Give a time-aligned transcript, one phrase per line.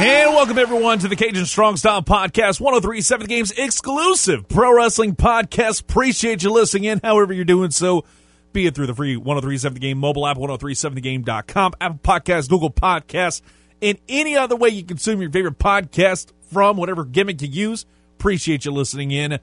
[0.00, 5.82] And welcome everyone to the Cajun Strong Style Podcast, 1037 Games exclusive pro wrestling podcast.
[5.82, 8.04] Appreciate you listening in, however you're doing so,
[8.52, 13.42] be it through the free 1037 Game mobile app, 1037thegame.com, Apple Podcasts, Google Podcasts,
[13.80, 17.86] and any other way you consume your favorite podcast from, whatever gimmick you use.
[18.18, 19.38] Appreciate you listening in.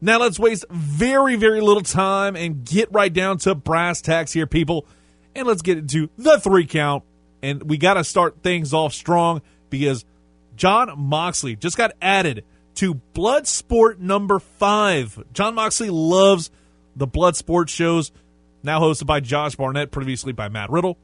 [0.00, 4.46] Now let's waste very, very little time and get right down to brass tacks here,
[4.46, 4.86] people.
[5.34, 7.04] And let's get into the three count.
[7.42, 10.04] And we got to start things off strong because
[10.56, 12.44] Jon Moxley just got added
[12.76, 15.22] to Bloodsport number five.
[15.32, 16.50] Jon Moxley loves
[16.96, 18.12] the Bloodsport shows,
[18.62, 20.98] now hosted by Josh Barnett, previously by Matt Riddle.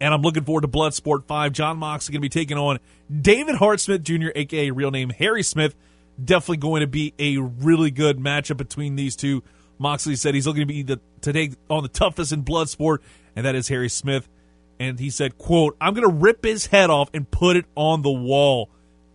[0.00, 1.52] And I'm looking forward to Bloodsport 5.
[1.52, 2.78] Jon Moxley going to be taking on
[3.10, 5.74] David Hart Smith Jr., aka real name Harry Smith.
[6.22, 9.42] Definitely going to be a really good matchup between these two.
[9.78, 12.98] Moxley said he's looking to be the to take on the toughest in Bloodsport,
[13.34, 14.28] and that is Harry Smith
[14.78, 18.02] and he said, quote, I'm going to rip his head off and put it on
[18.02, 18.70] the wall.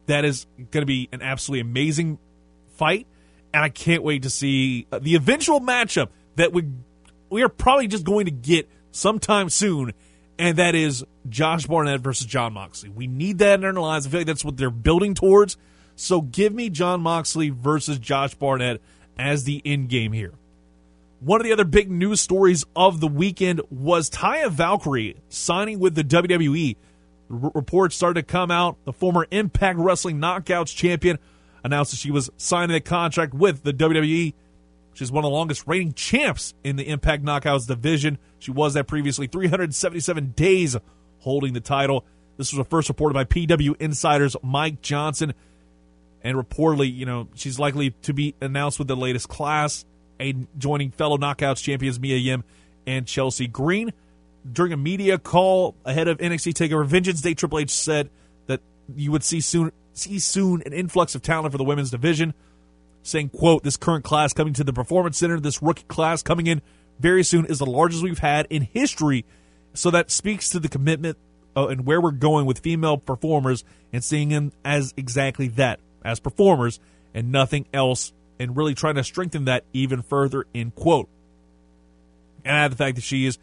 [0.07, 2.17] That is going to be an absolutely amazing
[2.75, 3.05] fight,
[3.53, 6.63] and I can't wait to see uh, the eventual matchup that we
[7.29, 9.93] we are probably just going to get sometime soon,
[10.39, 12.89] and that is Josh Barnett versus Jon Moxley.
[12.89, 14.07] We need that in our lives.
[14.07, 15.57] I feel like that's what they're building towards.
[15.95, 18.81] So give me Jon Moxley versus Josh Barnett
[19.17, 20.33] as the end game here.
[21.19, 25.95] One of the other big news stories of the weekend was Taya Valkyrie signing with
[25.95, 26.77] the WWE.
[27.29, 28.77] R- reports started to come out.
[28.85, 31.19] The former Impact Wrestling Knockouts champion
[31.61, 34.33] announced that she was signing a contract with the WWE.
[34.93, 38.17] She's one of the longest reigning champs in the Impact Knockouts division.
[38.39, 40.77] She was that previously 377 days
[41.19, 42.05] holding the title.
[42.37, 45.33] This was first reported by PW Insiders Mike Johnson.
[46.23, 49.85] And reportedly, you know, she's likely to be announced with the latest class
[50.19, 52.43] a joining fellow Knockouts champions Mia Yim
[52.85, 53.91] and Chelsea Green.
[54.49, 58.09] During a media call ahead of NXT Takeover Vengeance Day, Triple H said
[58.47, 58.61] that
[58.95, 62.33] you would see soon see soon an influx of talent for the women's division.
[63.03, 66.61] Saying, "quote This current class coming to the Performance Center, this rookie class coming in
[66.99, 69.25] very soon is the largest we've had in history."
[69.73, 71.17] So that speaks to the commitment
[71.55, 73.63] uh, and where we're going with female performers
[73.93, 76.79] and seeing them as exactly that, as performers
[77.13, 81.09] and nothing else and really trying to strengthen that even further, in quote.
[82.45, 83.37] And add the fact that she is,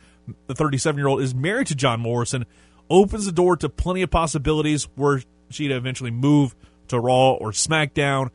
[0.47, 2.47] the 37 year old, is married to John Morrison,
[2.89, 6.55] opens the door to plenty of possibilities where she to eventually move
[6.89, 8.31] to Raw or SmackDown.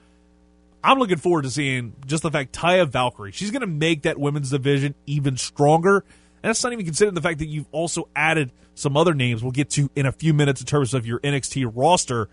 [0.84, 4.20] I'm looking forward to seeing just the fact Taya Valkyrie, she's going to make that
[4.20, 6.04] women's division even stronger.
[6.44, 9.52] And that's not even considering the fact that you've also added some other names we'll
[9.52, 12.30] get to in a few minutes in terms of your NXT roster.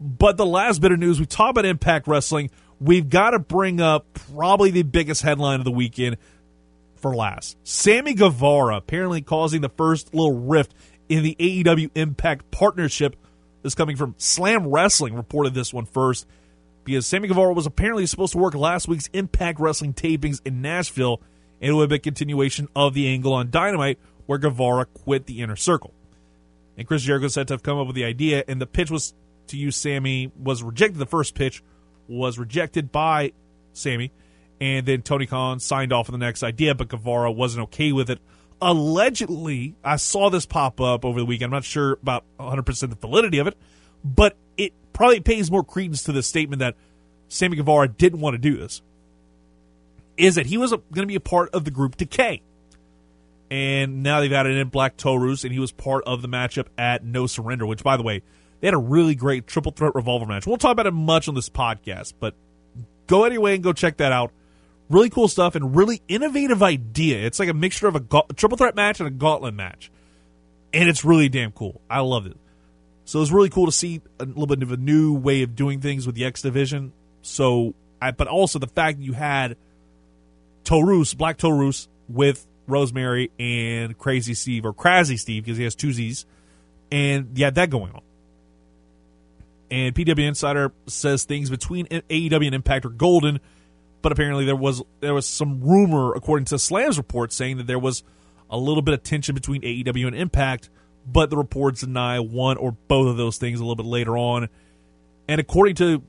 [0.00, 2.50] But the last bit of news, we talked about Impact Wrestling
[2.82, 6.16] we've got to bring up probably the biggest headline of the weekend
[6.96, 7.56] for last.
[7.64, 10.74] Sammy Guevara apparently causing the first little rift
[11.08, 13.16] in the AEW Impact partnership.
[13.62, 16.26] This coming from Slam Wrestling reported this one first
[16.84, 21.20] because Sammy Guevara was apparently supposed to work last week's Impact Wrestling tapings in Nashville,
[21.60, 25.40] and it would be a continuation of the angle on Dynamite where Guevara quit the
[25.40, 25.94] inner circle.
[26.76, 29.14] And Chris Jericho said to have come up with the idea, and the pitch was
[29.48, 31.62] to use Sammy was rejected the first pitch
[32.08, 33.32] was rejected by
[33.72, 34.12] Sammy,
[34.60, 38.10] and then Tony Khan signed off on the next idea, but Guevara wasn't okay with
[38.10, 38.20] it.
[38.60, 41.46] Allegedly, I saw this pop up over the weekend.
[41.52, 43.56] I'm not sure about 100% the validity of it,
[44.04, 46.76] but it probably pays more credence to the statement that
[47.28, 48.82] Sammy Guevara didn't want to do this.
[50.16, 52.42] Is that he was going to be a part of the group Decay.
[53.50, 57.04] And now they've added in Black Taurus, and he was part of the matchup at
[57.04, 58.22] No Surrender, which, by the way,
[58.62, 60.46] they had a really great triple threat revolver match.
[60.46, 62.34] We'll talk about it much on this podcast, but
[63.08, 64.30] go anyway and go check that out.
[64.88, 67.26] Really cool stuff and really innovative idea.
[67.26, 69.90] It's like a mixture of a, ga- a triple threat match and a gauntlet match,
[70.72, 71.80] and it's really damn cool.
[71.90, 72.36] I love it.
[73.04, 75.56] So it was really cool to see a little bit of a new way of
[75.56, 76.92] doing things with the X Division.
[77.22, 79.56] So, I, but also the fact that you had
[80.62, 85.92] Taurus, Black Taurus, with Rosemary and Crazy Steve or Crazy Steve because he has two
[85.92, 86.26] Z's,
[86.92, 88.02] and you had that going on
[89.72, 93.40] and PW Insider says things between AEW and Impact are golden,
[94.02, 97.78] but apparently there was there was some rumor, according to Slam's report, saying that there
[97.78, 98.02] was
[98.50, 100.68] a little bit of tension between AEW and Impact,
[101.06, 104.50] but the reports deny one or both of those things a little bit later on.
[105.26, 106.02] And according to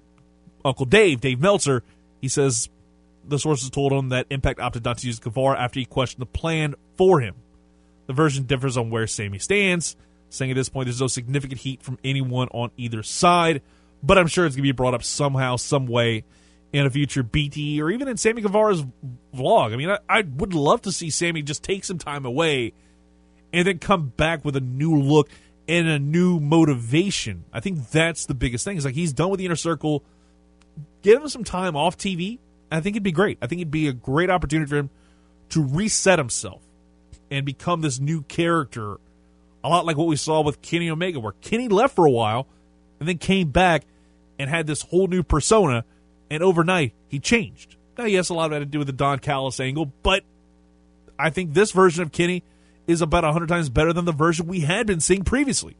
[0.65, 1.83] Uncle Dave, Dave Meltzer,
[2.19, 2.68] he says
[3.25, 6.25] the sources told him that Impact opted not to use Guevara after he questioned the
[6.25, 7.36] plan for him.
[8.07, 9.95] The version differs on where Sammy stands,
[10.33, 13.62] saying at this point there's no significant heat from anyone on either side,
[14.01, 16.24] but I'm sure it's going to be brought up somehow, some way
[16.71, 18.83] in a future BT or even in Sammy Guevara's
[19.33, 19.74] vlog.
[19.74, 22.74] I mean, I, I would love to see Sammy just take some time away
[23.53, 25.30] and then come back with a new look
[25.68, 27.45] and a new motivation.
[27.53, 28.77] I think that's the biggest thing.
[28.77, 30.03] Is like he's done with the inner circle.
[31.03, 32.39] Give him some time off TV.
[32.71, 33.38] I think it'd be great.
[33.41, 34.89] I think it'd be a great opportunity for him
[35.50, 36.62] to reset himself
[37.29, 38.97] and become this new character.
[39.63, 42.48] A lot like what we saw with Kenny Omega, where Kenny left for a while
[43.00, 43.86] and then came back
[44.38, 45.86] and had this whole new persona,
[46.30, 47.75] and overnight he changed.
[47.98, 50.24] Now, yes, a lot of that had to do with the Don Callis angle, but
[51.18, 52.44] I think this version of Kenny
[52.88, 55.75] is about 100 times better than the version we had been seeing previously.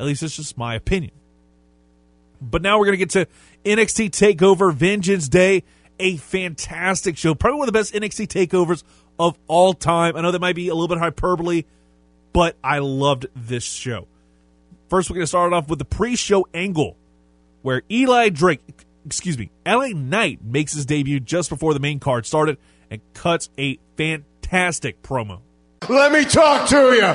[0.00, 1.12] At least it's just my opinion.
[2.40, 3.26] But now we're going to get to
[3.64, 5.62] NXT TakeOver Vengeance Day,
[5.98, 7.34] a fantastic show.
[7.34, 8.82] Probably one of the best NXT takeovers
[9.18, 10.16] of all time.
[10.16, 11.64] I know that might be a little bit hyperbole,
[12.34, 14.06] but I loved this show.
[14.90, 16.98] First, we're going to start off with the pre show angle
[17.62, 18.60] where Eli Drake,
[19.06, 22.58] excuse me, LA Knight makes his debut just before the main card started
[22.90, 25.40] and cuts a fantastic promo.
[25.88, 27.14] Let me talk to you.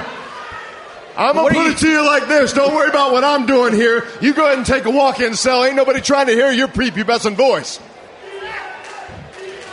[1.17, 2.53] I'm gonna put it to you like this.
[2.53, 4.07] Don't worry about what I'm doing here.
[4.21, 5.65] You go ahead and take a walk in cell.
[5.65, 7.79] Ain't nobody trying to hear your prepubescent voice.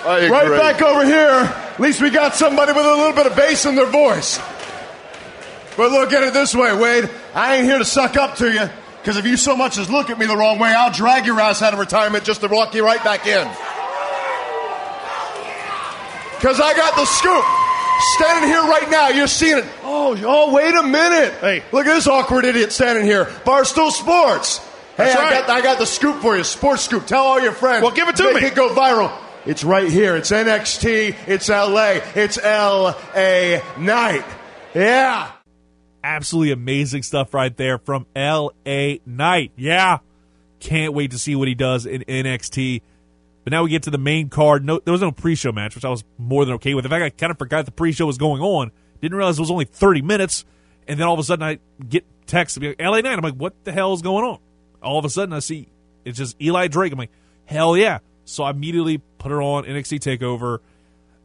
[0.05, 1.29] Right back over here.
[1.29, 4.41] At least we got somebody with a little bit of bass in their voice.
[5.77, 7.11] But look at it this way, Wade.
[7.35, 8.69] I ain't here to suck up to you.
[9.01, 11.41] Because if you so much as look at me the wrong way, I'll drag your
[11.41, 13.47] ass out of retirement just to walk you right back in.
[16.37, 17.45] Because I got the scoop.
[18.17, 19.65] Standing here right now, you're seeing it.
[19.83, 21.33] Oh, oh, wait a minute.
[21.41, 21.63] Hey.
[21.73, 23.25] Look at this awkward idiot standing here.
[23.25, 24.59] Barstool Sports.
[24.59, 25.47] Hey, That's I, right.
[25.47, 26.45] got, I got the scoop for you.
[26.45, 27.07] Sports scoop.
[27.07, 27.83] Tell all your friends.
[27.83, 28.49] Well, give it to Make me.
[28.49, 29.11] it go viral.
[29.47, 30.15] It's right here.
[30.17, 31.17] It's NXT.
[31.27, 32.01] It's LA.
[32.15, 34.25] It's LA Knight.
[34.75, 35.31] Yeah.
[36.07, 39.01] Absolutely amazing stuff right there from L.A.
[39.05, 39.51] Knight.
[39.57, 39.99] Yeah,
[40.61, 42.81] can't wait to see what he does in NXT.
[43.43, 44.65] But now we get to the main card.
[44.65, 46.85] No, there was no pre-show match, which I was more than okay with.
[46.85, 48.71] In fact, I kind of forgot the pre-show was going on.
[49.01, 50.45] Didn't realize it was only thirty minutes,
[50.89, 53.03] and then all of a sudden I get text like L.A.
[53.03, 53.19] Knight.
[53.19, 54.39] I'm like, what the hell is going on?
[54.83, 55.69] All of a sudden I see
[56.05, 56.93] it's just Eli Drake.
[56.93, 57.11] I'm like,
[57.45, 57.99] hell yeah!
[58.25, 60.61] So I immediately put her on NXT Takeover.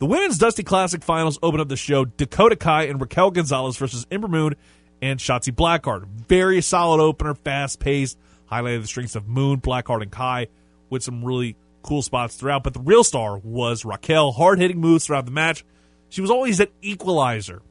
[0.01, 2.05] The women's Dusty Classic finals open up the show.
[2.05, 4.55] Dakota Kai and Raquel Gonzalez versus Ember Moon
[4.99, 6.07] and Shotzi Blackheart.
[6.27, 8.17] Very solid opener, fast paced,
[8.51, 10.47] highlighted the strengths of Moon, Blackheart, and Kai
[10.89, 12.63] with some really cool spots throughout.
[12.63, 15.63] But the real star was Raquel, hard hitting moves throughout the match.
[16.09, 17.61] She was always that equalizer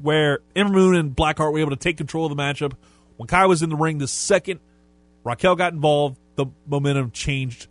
[0.00, 2.72] where Ember Moon and Blackheart were able to take control of the matchup.
[3.18, 4.60] When Kai was in the ring, the second
[5.24, 7.66] Raquel got involved, the momentum changed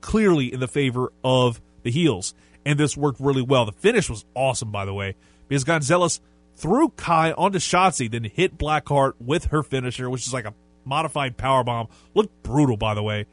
[0.00, 2.32] clearly in the favor of the heels.
[2.66, 3.64] And this worked really well.
[3.64, 5.14] The finish was awesome, by the way,
[5.46, 6.20] because Gonzalez
[6.56, 10.54] threw Kai onto Shotzi, then hit Blackheart with her finisher, which is like a
[10.84, 11.86] modified power bomb.
[12.14, 13.26] Looked brutal, by the way.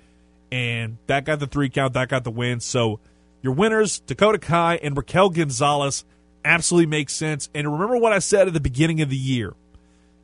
[0.52, 2.60] And that got the three count, that got the win.
[2.60, 3.00] So
[3.42, 6.06] your winners, Dakota Kai and Raquel Gonzalez,
[6.46, 7.50] absolutely makes sense.
[7.56, 9.56] And remember what I said at the beginning of the year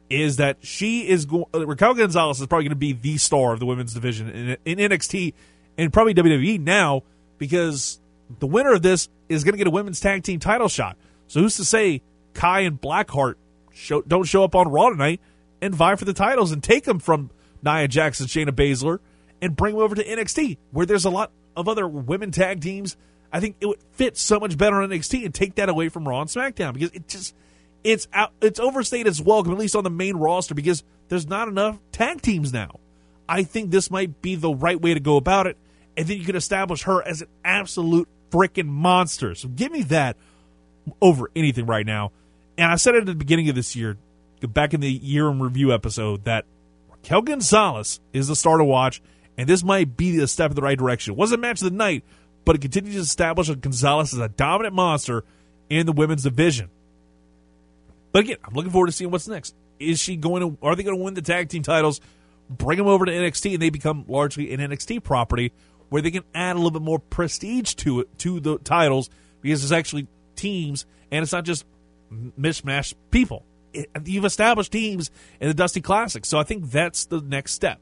[0.08, 1.46] is that she is going.
[1.52, 4.58] Uh, Raquel Gonzalez is probably going to be the star of the women's division in,
[4.66, 5.34] in NXT
[5.80, 7.02] and probably WWE now
[7.40, 8.00] because
[8.40, 10.98] the winner of this is going to get a women's tag team title shot.
[11.28, 12.02] So who's to say
[12.34, 13.36] Kai and Blackheart
[13.74, 15.22] show, don't show up on Raw tonight
[15.62, 17.32] and vie for the titles and take them from
[17.64, 19.00] Nia Jackson, Shayna Baszler,
[19.42, 22.96] and bring them over to NXT where there's a lot of other women tag teams.
[23.32, 26.08] I think it would fit so much better on NXT and take that away from
[26.08, 27.36] Raw and SmackDown because it just
[27.84, 31.48] it's out, it's overstayed its welcome, at least on the main roster, because there's not
[31.48, 32.80] enough tag teams now.
[33.28, 35.58] I think this might be the right way to go about it,
[35.96, 39.36] and then you can establish her as an absolute freaking monster.
[39.36, 40.18] So give me that
[41.02, 42.12] over anything right now.
[42.58, 43.98] And I said it at the beginning of this year,
[44.42, 46.46] back in the year in review episode, that
[46.90, 49.02] Raquel Gonzalez is the star to watch,
[49.38, 51.14] and this might be a step in the right direction.
[51.14, 52.04] It wasn't match of the night,
[52.46, 55.24] but it continues to establish Gonzalez as a dominant monster
[55.70, 56.70] in the women's division.
[58.12, 59.56] But again, I'm looking forward to seeing what's next.
[59.80, 60.58] Is she going to?
[60.66, 62.02] Are they going to win the tag team titles?
[62.50, 65.54] Bring them over to NXT, and they become largely an NXT property
[65.90, 69.10] where they can add a little bit more prestige to it to the titles
[69.42, 71.66] because it's actually teams, and it's not just
[72.12, 73.46] mishmash people.
[73.74, 77.80] It, you've established teams in the Dusty Classic, so I think that's the next step.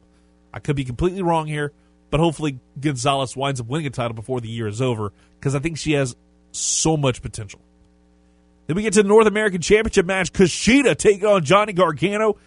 [0.54, 1.72] I could be completely wrong here,
[2.10, 5.60] but hopefully Gonzalez winds up winning a title before the year is over because I
[5.60, 6.16] think she has
[6.52, 7.62] so much potential.
[8.68, 10.34] Then we get to the North American Championship match.
[10.34, 12.38] Kushida taking on Johnny Gargano.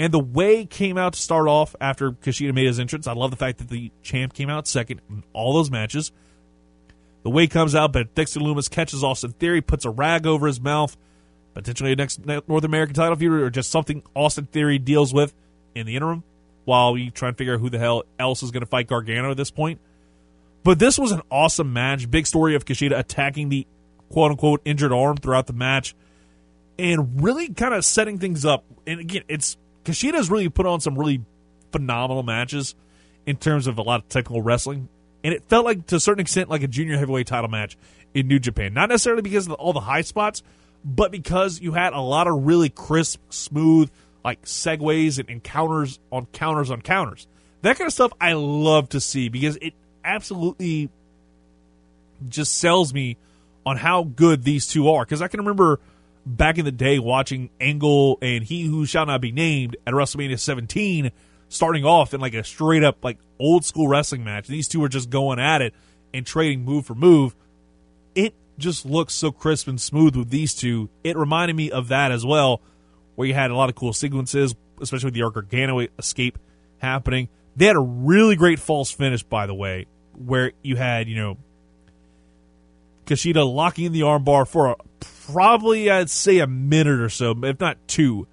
[0.00, 3.06] And the way came out to start off after Kushida made his entrance.
[3.06, 6.10] I love the fact that the champ came out second in all those matches.
[7.22, 10.58] The way comes out, but Dexter Lumis catches Austin Theory, puts a rag over his
[10.58, 10.96] mouth,
[11.52, 15.34] potentially a next North American title feud or just something Austin Theory deals with
[15.74, 16.24] in the interim
[16.64, 19.30] while we try and figure out who the hell else is going to fight Gargano
[19.30, 19.82] at this point.
[20.64, 22.10] But this was an awesome match.
[22.10, 23.66] Big story of Kushida attacking the
[24.08, 25.94] quote unquote injured arm throughout the match
[26.78, 28.64] and really kind of setting things up.
[28.86, 31.22] And again, it's Kushida's really put on some really
[31.72, 32.74] phenomenal matches
[33.26, 34.88] in terms of a lot of technical wrestling.
[35.22, 37.76] And it felt like, to a certain extent, like a junior heavyweight title match
[38.14, 38.74] in New Japan.
[38.74, 40.42] Not necessarily because of all the high spots,
[40.84, 43.90] but because you had a lot of really crisp, smooth,
[44.24, 47.26] like segues and, and counters on counters on counters.
[47.62, 50.88] That kind of stuff I love to see because it absolutely
[52.28, 53.16] just sells me
[53.66, 55.04] on how good these two are.
[55.04, 55.80] Because I can remember
[56.26, 60.38] back in the day watching Angle and He Who Shall Not Be Named at WrestleMania
[60.38, 61.10] 17
[61.50, 64.46] starting off in like a straight up like old school wrestling match.
[64.46, 65.74] These two were just going at it
[66.14, 67.34] and trading move for move.
[68.14, 70.88] It just looks so crisp and smooth with these two.
[71.04, 72.62] It reminded me of that as well,
[73.16, 76.38] where you had a lot of cool sequences, especially with the Gargano escape
[76.78, 77.28] happening.
[77.56, 81.36] They had a really great false finish, by the way, where you had, you know,
[83.06, 84.76] Kushida locking in the armbar for a,
[85.32, 88.26] probably, I'd say, a minute or so, if not two.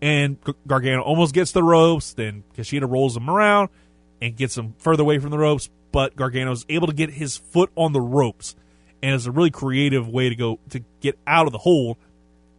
[0.00, 0.36] And
[0.66, 2.12] Gargano almost gets the ropes.
[2.12, 3.70] Then Kushida rolls him around
[4.20, 5.70] and gets him further away from the ropes.
[5.92, 8.54] But Gargano is able to get his foot on the ropes.
[9.02, 11.96] And it's a really creative way to go to get out of the hold.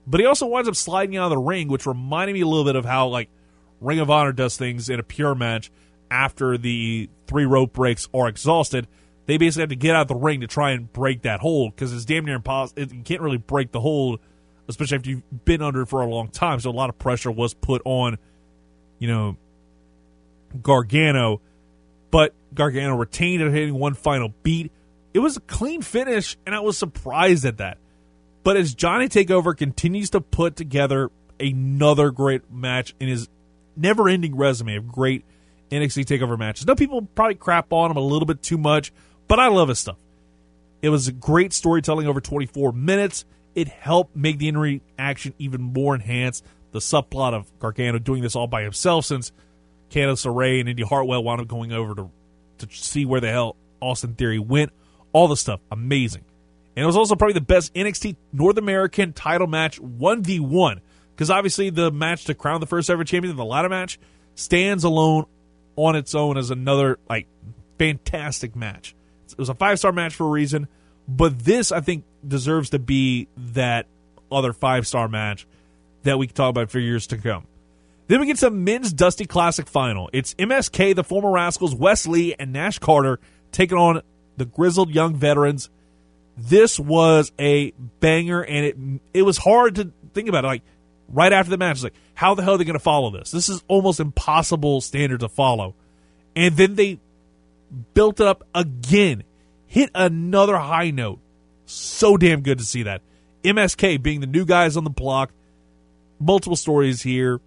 [0.08, 2.66] But he also winds up sliding out of the ring, which reminded me a little
[2.66, 3.30] bit of how, like,
[3.82, 5.72] Ring of Honor does things in a pure match
[6.10, 8.88] after the three rope breaks are exhausted
[9.26, 11.76] they basically have to get out of the ring to try and break that hold
[11.76, 12.82] because it's damn near impossible.
[12.84, 14.20] You can't really break the hold,
[14.68, 16.60] especially after you've been under it for a long time.
[16.60, 18.18] So a lot of pressure was put on,
[19.00, 19.38] you know,
[20.62, 21.42] Gargano,
[22.12, 24.72] but Gargano retained it, hitting one final beat.
[25.14, 27.78] It was a clean finish, and I was surprised at that.
[28.44, 33.28] But as Johnny Takeover continues to put together another great match in his
[33.76, 35.26] never ending resume of great
[35.72, 38.94] NXT TakeOver matches, no people probably crap on him a little bit too much
[39.28, 39.98] but I love his stuff.
[40.82, 43.26] It was great storytelling over 24 minutes.
[43.56, 46.46] It helped make the in action even more enhanced.
[46.72, 49.32] The subplot of Gargano doing this all by himself since
[49.90, 52.10] Candice LeRae and Indi Hartwell wound up going over to,
[52.60, 54.72] to see where the hell Austin Theory went.
[55.14, 56.26] All the stuff, amazing.
[56.76, 60.82] And it was also probably the best NXT North American title match 1v1.
[61.16, 63.98] Because obviously the match to crown the first ever champion, the ladder match,
[64.36, 65.26] stands alone
[65.78, 67.28] on its own as another like
[67.78, 68.95] fantastic match.
[69.34, 70.68] It was a five star match for a reason,
[71.08, 73.88] but this I think deserves to be that
[74.32, 75.48] other five star match
[76.04, 77.46] that we can talk about for years to come.
[78.08, 80.10] Then we get some men's Dusty Classic final.
[80.14, 83.20] It's MSK, the former Rascals, Wes Lee, and Nash Carter
[83.52, 84.02] taking on
[84.38, 85.70] the grizzled young veterans.
[86.38, 88.78] This was a banger, and it
[89.14, 90.48] it was hard to think about it.
[90.48, 90.62] Like
[91.10, 93.32] right after the match, it's like how the hell are they going to follow this?
[93.32, 95.76] This is almost impossible standard to follow.
[96.36, 97.00] And then they
[97.94, 99.24] built it up again,
[99.66, 101.20] hit another high note.
[101.66, 103.02] So damn good to see that.
[103.44, 105.32] MSK being the new guys on the block,
[106.20, 107.40] multiple stories here,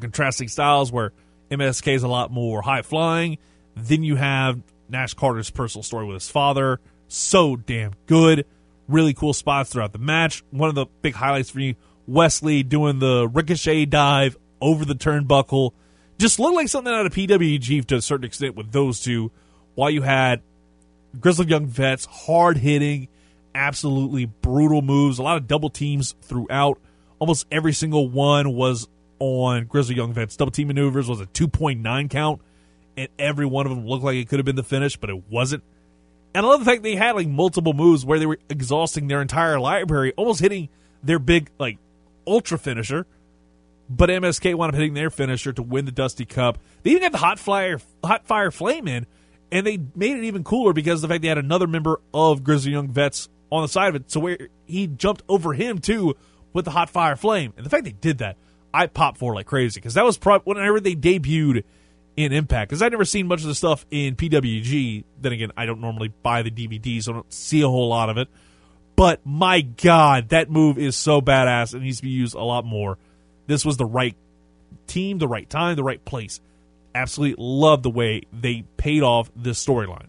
[0.00, 1.12] contrasting styles where
[1.50, 3.38] MSK is a lot more high flying.
[3.74, 6.80] Then you have Nash Carter's personal story with his father.
[7.08, 8.46] So damn good.
[8.88, 10.42] Really cool spots throughout the match.
[10.50, 11.76] One of the big highlights for me,
[12.06, 15.72] Wes Lee doing the ricochet dive over the turnbuckle
[16.18, 19.30] just looked like something out of PWG to a certain extent with those two,
[19.74, 20.42] while you had
[21.20, 23.08] Grizzled Young Vets, hard hitting,
[23.54, 26.78] absolutely brutal moves, a lot of double teams throughout.
[27.18, 30.36] Almost every single one was on Grizzled Young Vets.
[30.36, 32.40] Double team maneuvers was a 2.9 count,
[32.96, 35.30] and every one of them looked like it could have been the finish, but it
[35.30, 35.62] wasn't.
[36.34, 39.22] And I love the fact they had like multiple moves where they were exhausting their
[39.22, 40.68] entire library, almost hitting
[41.02, 41.78] their big like
[42.26, 43.06] ultra finisher
[43.88, 46.58] but MSK wound up hitting their finisher to win the Dusty Cup.
[46.82, 49.06] They even got the hot fire, hot fire flame in,
[49.52, 52.42] and they made it even cooler because of the fact they had another member of
[52.42, 56.16] Grizzly Young Vets on the side of it, so where he jumped over him too
[56.52, 57.52] with the hot fire flame.
[57.56, 58.36] And the fact they did that,
[58.74, 61.64] I popped for like crazy because that was probably whenever they debuted
[62.16, 62.70] in Impact.
[62.70, 65.04] Because I'd never seen much of the stuff in PWG.
[65.20, 68.10] Then again, I don't normally buy the DVDs, so I don't see a whole lot
[68.10, 68.28] of it.
[68.96, 72.64] But my God, that move is so badass It needs to be used a lot
[72.64, 72.98] more.
[73.46, 74.16] This was the right
[74.86, 76.40] team, the right time, the right place.
[76.94, 80.06] Absolutely love the way they paid off this storyline.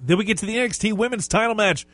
[0.00, 1.86] Then we get to the NXT Women's Title match.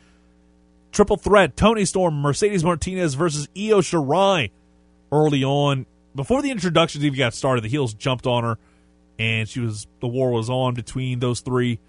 [0.91, 4.51] Triple threat: Toni Storm, Mercedes Martinez versus Io Shirai.
[5.11, 8.57] Early on, before the introductions even got started, the heels jumped on her,
[9.19, 11.79] and she was the war was on between those three.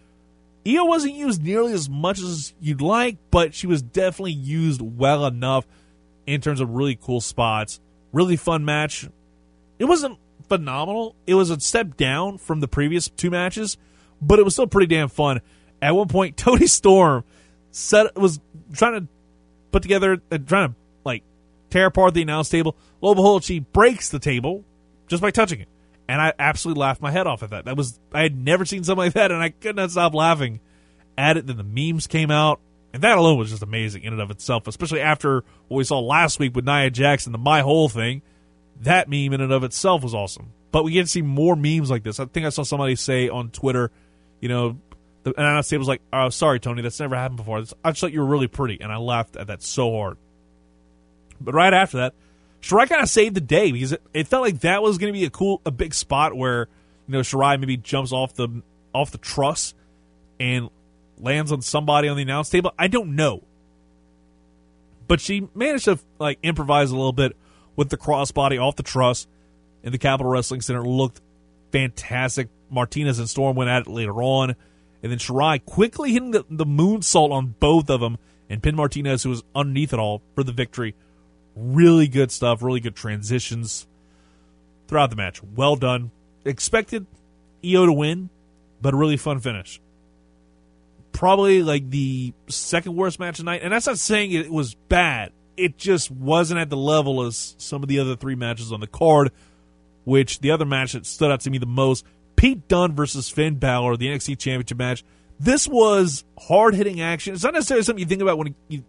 [0.66, 5.26] Io wasn't used nearly as much as you'd like, but she was definitely used well
[5.26, 5.66] enough
[6.26, 7.80] in terms of really cool spots.
[8.12, 9.08] Really fun match.
[9.78, 11.16] It wasn't phenomenal.
[11.26, 13.76] It was a step down from the previous two matches,
[14.20, 15.40] but it was still pretty damn fun.
[15.80, 17.24] At one point, Toni Storm
[17.70, 18.40] set was
[18.72, 19.08] trying to
[19.72, 21.22] put together, uh, trying to like
[21.70, 22.76] tear apart the announce table.
[23.00, 24.64] Lo and behold, she breaks the table
[25.08, 25.68] just by touching it,
[26.08, 27.64] and I absolutely laughed my head off at that.
[27.64, 30.60] That was I had never seen something like that, and I could not stop laughing
[31.16, 31.46] at it.
[31.46, 32.60] Then the memes came out,
[32.92, 34.66] and that alone was just amazing in and of itself.
[34.66, 38.22] Especially after what we saw last week with Nia Jackson, the my whole thing.
[38.80, 40.50] That meme in and of itself was awesome.
[40.72, 42.18] But we get to see more memes like this.
[42.18, 43.90] I think I saw somebody say on Twitter,
[44.40, 44.78] you know,
[45.22, 47.58] the announce table was like, "Oh, sorry, Toni, that's never happened before.
[47.84, 50.16] I just thought you were really pretty," and I laughed at that so hard.
[51.40, 52.14] But right after that,
[52.60, 55.18] Shirai kind of saved the day because it, it felt like that was going to
[55.18, 56.68] be a cool, a big spot where
[57.06, 59.74] you know Shirai maybe jumps off the off the truss
[60.40, 60.70] and
[61.22, 62.74] lands on somebody on the announce table.
[62.78, 63.42] I don't know,
[65.08, 67.36] but she managed to like improvise a little bit
[67.76, 69.26] with the crossbody off the truss
[69.82, 70.82] in the Capitol Wrestling Center.
[70.82, 71.20] Looked
[71.70, 72.48] fantastic.
[72.70, 74.54] Martinez and Storm went at it later on.
[75.02, 79.22] And then Shirai quickly hitting the, the moonsault on both of them and Pin Martinez,
[79.22, 80.94] who was underneath it all, for the victory.
[81.56, 82.62] Really good stuff.
[82.62, 83.86] Really good transitions
[84.86, 85.42] throughout the match.
[85.42, 86.10] Well done.
[86.44, 87.06] Expected
[87.64, 88.30] Io to win,
[88.80, 89.80] but a really fun finish.
[91.12, 93.60] Probably like the second worst match tonight.
[93.62, 95.32] And that's not saying it was bad.
[95.56, 98.86] It just wasn't at the level as some of the other three matches on the
[98.86, 99.30] card,
[100.04, 102.04] which the other match that stood out to me the most
[102.36, 105.04] Pete Dunne versus Finn Balor, the NXT Championship match.
[105.38, 107.34] This was hard hitting action.
[107.34, 108.84] It's not necessarily something you think about when you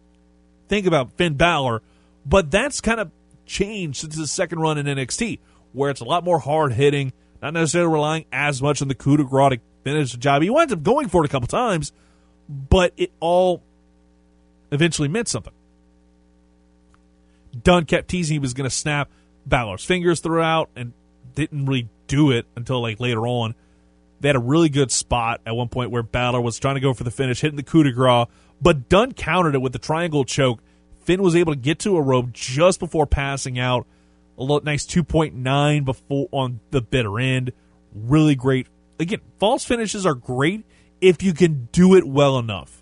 [0.70, 1.82] think about Finn Balor,
[2.26, 3.12] but that's kind of
[3.46, 5.40] changed since his second run in NXT,
[5.74, 7.12] where it's a lot more hard hitting,
[7.42, 10.42] not necessarily relying as much on the coup de grace to finish the job.
[10.42, 11.92] He winds up going for it a couple times,
[12.48, 13.64] but it all
[14.72, 15.54] eventually meant something.
[17.62, 19.10] Dunne kept teasing he was going to snap
[19.46, 20.94] Balor's fingers throughout and
[21.36, 23.56] didn't really do it until like later on.
[24.20, 26.94] They had a really good spot at one point where Balor was trying to go
[26.94, 28.28] for the finish, hitting the coup de grace,
[28.62, 30.62] but Dunne countered it with the triangle choke.
[31.04, 33.86] Finn was able to get to a rope just before passing out.
[34.40, 37.52] A nice 2.9 before on the bitter end.
[37.94, 38.68] Really great.
[39.00, 40.66] Again, false finishes are great
[41.04, 42.82] if you can do it well enough.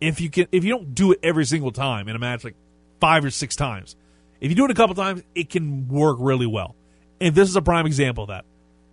[0.00, 2.56] If you can, if you don't do it every single time in a match, like
[3.00, 3.96] five or six times,
[4.40, 6.74] if you do it a couple times, it can work really well.
[7.20, 8.46] And this is a prime example of that.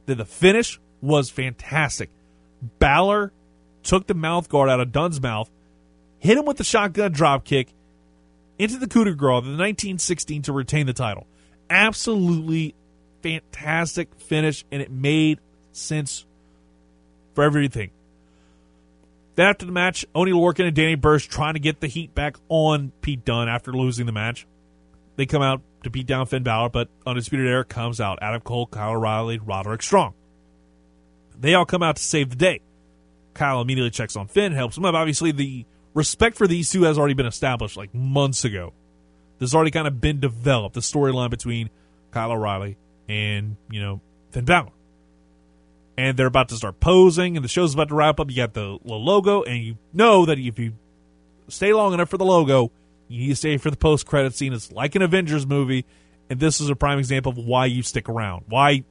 [0.08, 2.10] That the finish was fantastic.
[2.80, 3.32] Balor
[3.84, 5.50] took the mouth guard out of Dunne's mouth,
[6.20, 7.74] hit him with the shotgun drop kick
[8.60, 11.26] into the coup de grace the 1916 to retain the title.
[11.70, 12.76] Absolutely
[13.24, 15.40] fantastic finish, and it made
[15.72, 16.26] sense
[17.34, 17.92] for everything.
[19.38, 22.38] Then after the match, Oni Lorcan and Danny Burch trying to get the heat back
[22.50, 24.48] on Pete Dunne after losing the match.
[25.16, 28.18] They come out to beat down Finn Balor, but Undisputed Era comes out.
[28.20, 30.16] Adam Cole, Kyle O'Reilly, Roderick Strong.
[31.40, 32.62] They all come out to save the day.
[33.36, 34.96] Kyle immediately checks on Finn, helps him up.
[34.96, 38.74] Obviously, the respect for these two has already been established like months ago.
[39.38, 41.70] There's already kind of been developed the storyline between
[42.10, 42.76] Kyle O'Reilly
[43.08, 44.72] and you know Finn Balor.
[45.98, 48.30] And they're about to start posing, and the show's about to wrap up.
[48.30, 50.74] You got the logo, and you know that if you
[51.48, 52.72] stay long enough for the logo,
[53.08, 54.54] you need to stay for the post credit scene.
[54.54, 55.86] It's like an Avengers movie,
[56.30, 58.46] and this is a prime example of why you stick around.
[58.48, 58.84] Why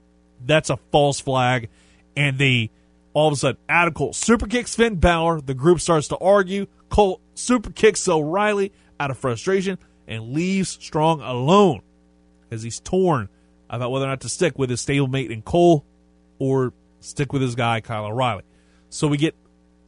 [0.44, 1.68] that's a false flag,
[2.16, 2.70] and the
[3.12, 5.42] all of a sudden Adam Cole super kicks Finn Balor.
[5.42, 6.66] The group starts to argue.
[6.88, 11.82] Cole super kicks O'Reilly out of frustration and leaves Strong alone
[12.50, 13.28] as he's torn
[13.70, 15.84] about whether or not to stick with his stablemate in Cole
[16.38, 16.72] or
[17.06, 18.42] stick with his guy Kyle O'Reilly.
[18.90, 19.34] So we get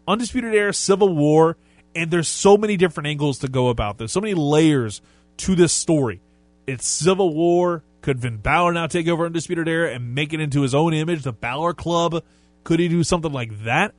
[0.07, 1.57] Undisputed Era Civil War
[1.94, 5.00] and there's so many different angles to go about this, so many layers
[5.38, 6.20] to this story.
[6.66, 7.83] It's Civil War.
[8.02, 11.22] Could Finn Balor now take over Undisputed Era and make it into his own image,
[11.22, 12.22] the Balor Club?
[12.62, 13.94] Could he do something like that?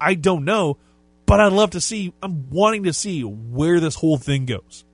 [0.00, 0.76] I don't know,
[1.26, 2.12] but I'd love to see.
[2.22, 4.84] I'm wanting to see where this whole thing goes.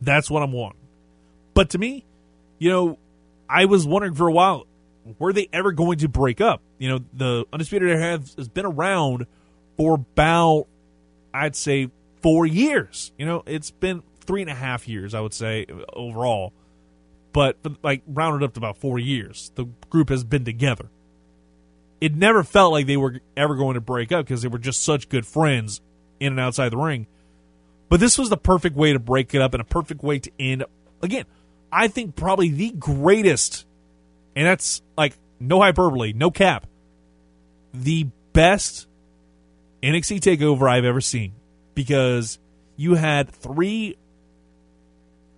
[0.00, 0.80] That's what I'm wanting.
[1.54, 2.04] But to me,
[2.58, 2.98] you know,
[3.48, 4.66] I was wondering for a while,
[5.18, 6.62] were they ever going to break up?
[6.78, 9.26] You know, the Undisputed Era has, has been around
[9.76, 10.66] for about
[11.32, 11.90] I'd say
[12.22, 13.12] four years.
[13.18, 16.52] You know, it's been three and a half years, I would say, overall.
[17.32, 20.90] But, like, rounded up to about four years, the group has been together.
[22.00, 24.82] It never felt like they were ever going to break up because they were just
[24.82, 25.80] such good friends
[26.18, 27.06] in and outside the ring.
[27.88, 30.30] But this was the perfect way to break it up and a perfect way to
[30.38, 30.64] end.
[31.02, 31.24] Again,
[31.70, 33.66] I think probably the greatest,
[34.40, 36.66] and that's like no hyperbole, no cap,
[37.74, 38.86] the best
[39.82, 41.34] NXT takeover I've ever seen
[41.74, 42.38] because
[42.74, 43.98] you had three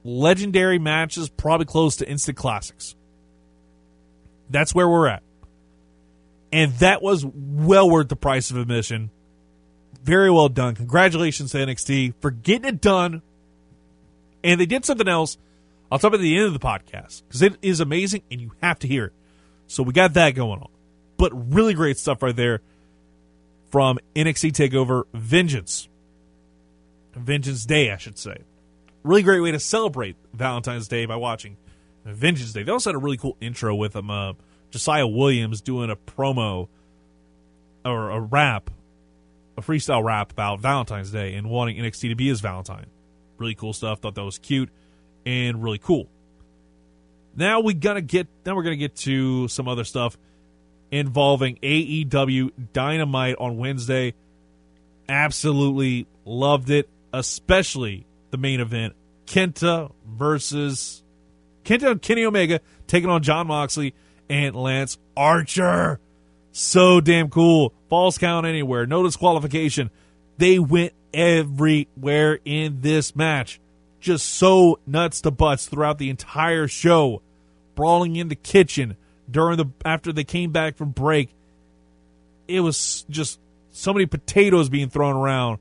[0.04, 2.94] legendary matches, probably close to instant classics.
[4.50, 5.24] That's where we're at.
[6.52, 9.10] And that was well worth the price of admission.
[10.04, 10.76] Very well done.
[10.76, 13.20] Congratulations to NXT for getting it done.
[14.44, 15.38] And they did something else.
[15.92, 18.78] I'll talk about the end of the podcast because it is amazing and you have
[18.78, 19.12] to hear it.
[19.66, 20.70] So we got that going on.
[21.18, 22.62] But really great stuff right there
[23.70, 25.90] from NXT TakeOver Vengeance.
[27.14, 28.38] Vengeance Day, I should say.
[29.02, 31.58] Really great way to celebrate Valentine's Day by watching
[32.06, 32.62] Vengeance Day.
[32.62, 34.10] They also had a really cool intro with them.
[34.10, 34.32] Uh,
[34.70, 36.68] Josiah Williams doing a promo
[37.84, 38.70] or a rap,
[39.58, 42.86] a freestyle rap about Valentine's Day and wanting NXT to be his Valentine.
[43.36, 43.98] Really cool stuff.
[43.98, 44.70] Thought that was cute
[45.26, 46.08] and really cool.
[47.34, 48.28] Now we gotta get.
[48.44, 50.18] Now we're gonna get to some other stuff
[50.90, 54.14] involving AEW Dynamite on Wednesday.
[55.08, 58.94] Absolutely loved it, especially the main event
[59.26, 61.02] Kenta versus
[61.64, 63.94] Kenta and Kenny Omega taking on Jon Moxley
[64.28, 66.00] and Lance Archer.
[66.52, 67.72] So damn cool.
[67.88, 68.86] Falls count anywhere.
[68.86, 69.90] No disqualification.
[70.36, 73.60] They went everywhere in this match.
[74.02, 77.22] Just so nuts to butts throughout the entire show.
[77.76, 78.96] Brawling in the kitchen
[79.30, 81.30] during the after they came back from break.
[82.48, 83.38] It was just
[83.70, 85.58] so many potatoes being thrown around.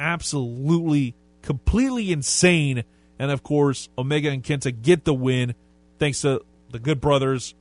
[0.00, 2.82] Absolutely, completely insane.
[3.20, 5.54] And of course, Omega and Kenta get the win
[6.00, 7.54] thanks to the Good Brothers.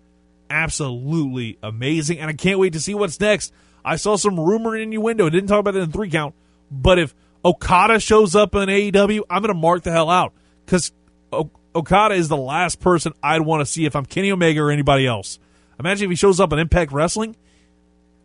[0.50, 2.18] Absolutely amazing.
[2.18, 3.54] And I can't wait to see what's next.
[3.86, 5.30] I saw some rumor and innuendo.
[5.30, 6.34] Didn't talk about it in three count.
[6.72, 7.14] But if
[7.46, 10.34] Okada shows up in AEW, I'm going to mark the hell out
[10.66, 10.92] because
[11.32, 14.72] o- Okada is the last person I'd want to see if I'm Kenny Omega or
[14.72, 15.38] anybody else.
[15.80, 17.36] Imagine if he shows up in Impact Wrestling.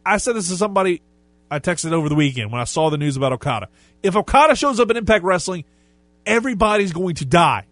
[0.06, 1.02] I said this to somebody
[1.50, 3.68] I texted over the weekend when I saw the news about Okada.
[4.02, 5.64] If Okada shows up in Impact Wrestling,
[6.24, 7.66] everybody's going to die.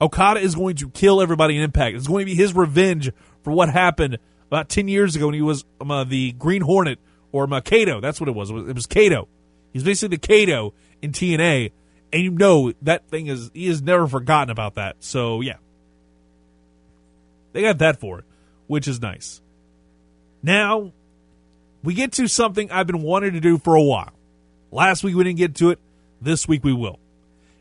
[0.00, 1.96] Okada is going to kill everybody in Impact.
[1.96, 3.10] It's going to be his revenge
[3.42, 6.98] for what happened about 10 years ago when he was um, uh, the Green Hornet
[7.30, 8.00] or Kato.
[8.00, 8.50] That's what it was.
[8.50, 9.28] It was, it was Kato.
[9.72, 11.72] He's basically the Kato in TNA,
[12.12, 14.96] and you know that thing is he has never forgotten about that.
[15.00, 15.56] So yeah,
[17.52, 18.24] they got that for it,
[18.66, 19.40] which is nice.
[20.42, 20.92] Now
[21.82, 24.12] we get to something I've been wanting to do for a while.
[24.70, 25.78] Last week we didn't get to it.
[26.20, 26.98] This week we will,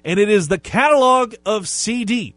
[0.05, 2.35] and it is the catalog of CD.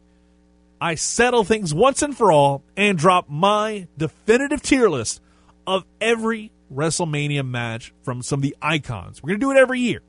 [0.81, 5.21] I settle things once and for all and drop my definitive tier list
[5.67, 9.23] of every WrestleMania match from some of the icons.
[9.23, 10.01] We're going to do it every year.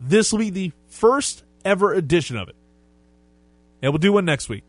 [0.00, 2.56] This will be the first ever edition of it.
[3.82, 4.64] And we'll do one next week.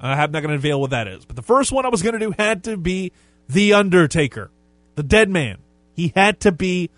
[0.00, 1.24] I'm not going to unveil what that is.
[1.24, 3.12] But the first one I was going to do had to be
[3.48, 4.50] The Undertaker,
[4.94, 5.58] the dead man.
[5.94, 6.90] He had to be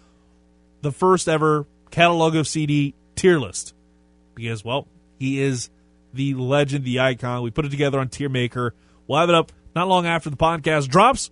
[0.83, 3.75] the first ever catalog of CD tier list.
[4.35, 4.87] Because, well,
[5.18, 5.70] he is
[6.12, 7.42] the legend, the icon.
[7.42, 8.75] We put it together on Tier Maker.
[9.07, 11.31] We'll have it up not long after the podcast drops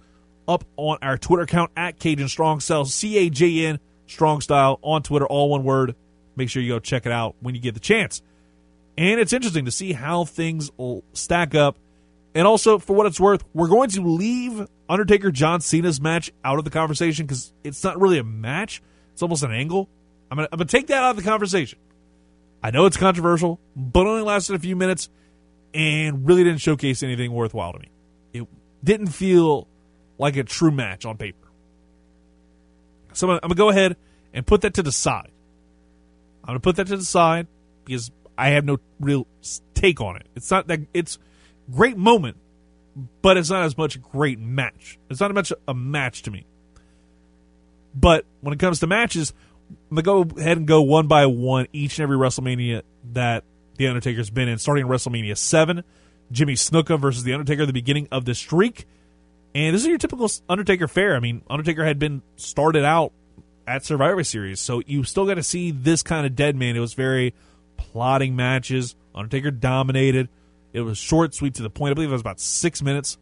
[0.49, 4.79] up on our Twitter account at Cajun Strong Style, C A J N Strong Style
[4.83, 5.95] on Twitter, all one word.
[6.35, 8.23] Make sure you go check it out when you get the chance.
[8.97, 11.79] And it's interesting to see how things will stack up.
[12.35, 16.59] And also, for what it's worth, we're going to leave Undertaker John Cena's match out
[16.59, 18.83] of the conversation because it's not really a match,
[19.13, 19.89] it's almost an angle.
[20.31, 21.79] I'm going to take that out of the conversation.
[22.63, 25.09] I know it's controversial, but only lasted a few minutes
[25.73, 27.89] and really didn't showcase anything worthwhile to me.
[28.33, 28.47] It
[28.83, 29.69] didn't feel
[30.19, 31.49] like a true match on paper.
[33.13, 33.97] So I'm going to go ahead
[34.35, 35.31] and put that to the side.
[36.43, 37.47] I'm going to put that to the side
[37.85, 39.27] because I have no real
[39.75, 40.27] take on it.
[40.37, 41.19] It's not that it's
[41.71, 42.37] great moment,
[43.23, 44.99] but it's not as much a great match.
[45.11, 46.47] It's not as much a match to me.
[47.95, 49.33] But when it comes to matches,
[49.91, 53.45] I'm gonna go ahead and go one by one each and every WrestleMania that
[53.77, 55.85] the Undertaker's been in, starting in WrestleMania seven,
[56.31, 58.87] Jimmy Snuka versus the Undertaker, the beginning of the streak.
[59.55, 61.17] And this is your typical Undertaker fare.
[61.17, 63.13] I mean, Undertaker had been started out
[63.67, 66.77] at Survivor Series, so you still got to see this kind of dead man.
[66.77, 67.35] It was very
[67.77, 68.95] plotting matches.
[69.15, 70.29] Undertaker dominated.
[70.73, 71.93] It was short, sweet to the point.
[71.93, 73.19] I believe it was about six minutes.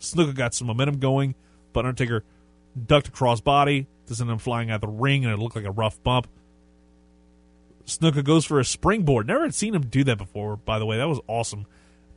[0.00, 1.34] Snuka got some momentum going,
[1.72, 2.24] but Undertaker
[2.86, 5.64] ducked across body, doesn't end up flying out of the ring, and it looked like
[5.64, 6.28] a rough bump.
[7.86, 9.26] Snuka goes for a springboard.
[9.26, 10.96] Never had seen him do that before, by the way.
[10.96, 11.66] That was awesome.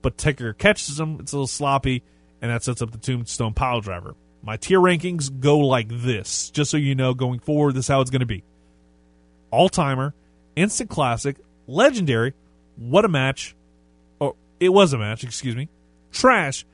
[0.02, 1.18] But Taker catches him.
[1.20, 2.04] It's a little sloppy
[2.44, 4.16] and that sets up the Tombstone Pile Driver.
[4.44, 8.02] My tier rankings go like this, just so you know going forward, this is how
[8.02, 8.44] it's going to be.
[9.50, 10.14] All timer,
[10.58, 12.34] instant classic, legendary,
[12.76, 13.56] what a match.
[14.20, 15.70] Oh, it was a match, excuse me.
[16.12, 16.66] Trash,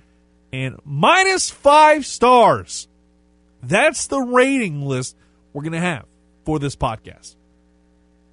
[0.51, 2.87] and minus five stars.
[3.61, 5.15] That's the rating list
[5.53, 6.05] we're going to have
[6.45, 7.35] for this podcast.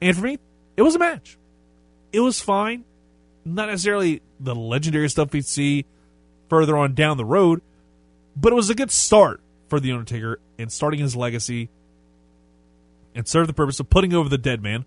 [0.01, 0.39] And for me,
[0.79, 1.37] it was a match.
[2.15, 2.85] It was fine.
[3.45, 5.85] Not necessarily the legendary stuff we'd see
[6.49, 7.63] further on down the road,
[8.37, 11.69] but it was a good start for The Undertaker in starting his legacy
[13.15, 14.85] and served the purpose of putting over the dead man.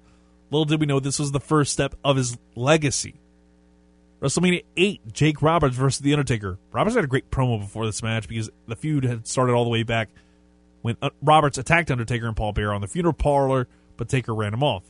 [0.52, 3.15] Little did we know this was the first step of his legacy.
[4.22, 6.58] WrestleMania 8, Jake Roberts versus The Undertaker.
[6.72, 9.69] Roberts had a great promo before this match because the feud had started all the
[9.69, 10.10] way back
[10.82, 13.67] when uh, Roberts attacked Undertaker and Paul Bearer on the funeral parlor,
[13.98, 14.84] but Taker ran him off.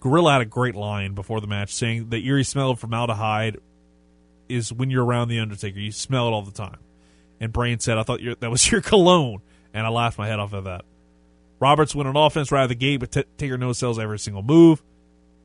[0.00, 3.58] Gorilla had a great line before the match saying the eerie smell of formaldehyde
[4.48, 5.78] is when you're around The Undertaker.
[5.78, 6.78] You smell it all the time.
[7.40, 9.42] And Brain said, I thought that was your cologne.
[9.74, 10.84] And I laughed my head off at that.
[11.58, 14.18] Roberts went on offense right out of the gate, but T- Taker no sells every
[14.18, 14.82] single move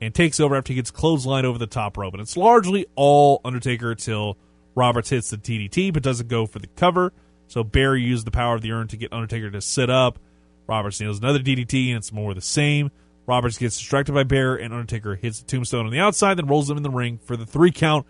[0.02, 2.14] and takes over after he gets clothesline over the top rope.
[2.14, 4.38] And it's largely all Undertaker till
[4.76, 7.14] Roberts hits the DDT, but doesn't go for the cover.
[7.48, 10.20] So Bearer used the power of the urn to get Undertaker to sit up.
[10.68, 12.92] Roberts nails another DDT, and it's more the same.
[13.28, 16.70] Roberts gets distracted by Bear, and Undertaker hits the tombstone on the outside, then rolls
[16.70, 18.06] him in the ring for the three count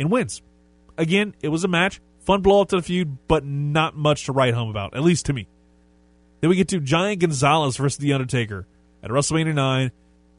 [0.00, 0.42] and wins.
[0.98, 2.00] Again, it was a match.
[2.20, 5.26] Fun blow up to the feud, but not much to write home about, at least
[5.26, 5.46] to me.
[6.40, 8.66] Then we get to Giant Gonzalez versus The Undertaker
[9.02, 9.92] at WrestleMania 9.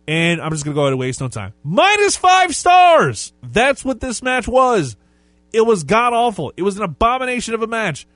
[0.08, 1.54] And I'm just going to go ahead and waste no time.
[1.64, 3.34] Minus five stars!
[3.44, 4.98] That's what this match was.
[5.54, 6.52] It was god awful.
[6.58, 8.08] It was an abomination of a match.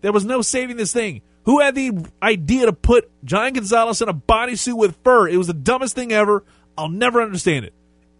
[0.00, 1.20] There was no saving this thing.
[1.44, 5.28] Who had the idea to put Giant Gonzalez in a bodysuit with fur?
[5.28, 6.44] It was the dumbest thing ever.
[6.76, 7.74] I'll never understand it.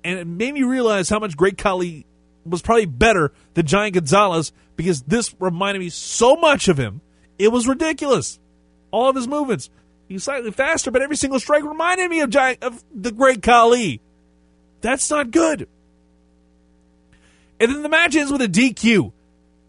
[0.04, 2.06] And it made me realize how much Great Khali
[2.44, 7.00] was probably better than Giant Gonzalez because this reminded me so much of him.
[7.38, 8.38] It was ridiculous.
[8.90, 9.70] All of his movements.
[10.08, 14.00] He's slightly faster, but every single strike reminded me of Giant of the Great Khali.
[14.80, 15.68] That's not good.
[17.60, 19.12] And then the match ends with a DQ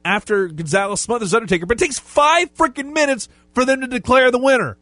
[0.03, 4.39] after Gonzalez smothers Undertaker, but it takes five freaking minutes for them to declare the
[4.39, 4.77] winner.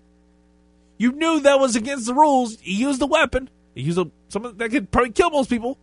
[0.97, 2.57] You knew that was against the rules.
[2.59, 3.49] He used a weapon.
[3.73, 5.77] He used a, something that could probably kill most people.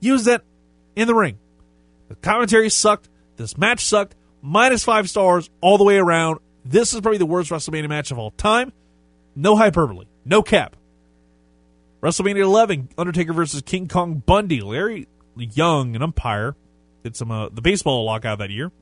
[0.00, 0.42] Use that
[0.96, 1.38] in the ring.
[2.08, 3.08] The commentary sucked.
[3.36, 4.16] This match sucked.
[4.42, 6.40] Minus five stars all the way around.
[6.64, 8.72] This is probably the worst WrestleMania match of all time.
[9.36, 10.06] No hyperbole.
[10.24, 10.76] No cap.
[12.02, 14.60] WrestleMania 11, Undertaker versus King Kong Bundy.
[14.60, 16.54] Larry Young, an umpire,
[17.02, 18.72] did some uh, the baseball lockout that year, and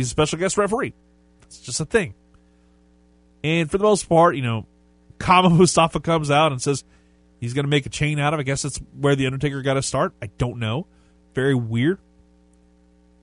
[0.00, 0.94] he's a special guest referee.
[1.42, 2.14] It's just a thing.
[3.42, 4.66] And for the most part, you know,
[5.18, 6.84] Kama Mustafa comes out and says
[7.40, 8.40] he's going to make a chain out of.
[8.40, 10.12] I guess that's where the Undertaker got to start.
[10.22, 10.86] I don't know.
[11.38, 11.98] Very weird.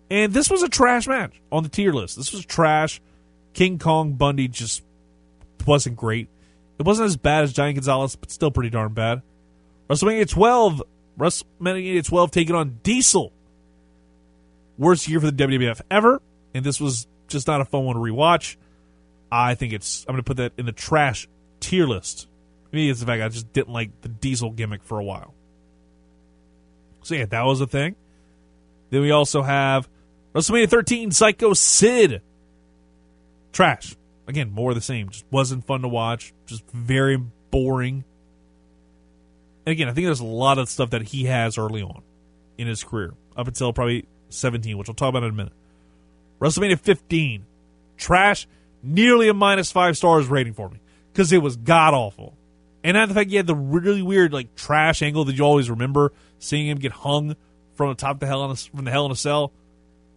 [0.09, 2.15] And this was a trash match on the tier list.
[2.15, 3.01] This was trash.
[3.51, 4.83] King Kong Bundy just
[5.67, 6.29] wasn't great.
[6.79, 9.21] It wasn't as bad as Giant Gonzalez, but still pretty darn bad.
[9.89, 10.81] WrestleMania 12,
[11.19, 13.33] WrestleMania 12 taking on Diesel.
[14.77, 16.21] Worst year for the WWF ever,
[16.53, 18.55] and this was just not a fun one to rewatch.
[19.29, 21.27] I think it's I'm going to put that in the trash
[21.59, 22.29] tier list.
[22.71, 25.33] Maybe it's the fact I just didn't like the Diesel gimmick for a while.
[27.03, 27.97] So yeah, that was a thing.
[28.89, 29.89] Then we also have
[30.33, 32.21] WrestleMania 13, Psycho Sid
[33.51, 33.95] trash.
[34.27, 35.09] Again, more of the same.
[35.09, 36.33] Just wasn't fun to watch.
[36.45, 37.17] Just very
[37.51, 38.03] boring.
[39.65, 42.01] And again, I think there's a lot of stuff that he has early on
[42.57, 45.53] in his career, up until probably 17, which we'll talk about in a minute.
[46.39, 47.45] WrestleMania 15,
[47.97, 48.47] trash,
[48.83, 50.79] nearly a minus five stars rating for me
[51.11, 52.35] because it was god awful.
[52.83, 55.69] And not the fact he had the really weird like trash angle that you always
[55.69, 57.35] remember seeing him get hung
[57.75, 59.51] from the top of the hell in a, from the hell in a cell.